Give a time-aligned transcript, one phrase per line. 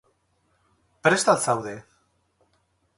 [1.09, 1.77] Prest al zaude?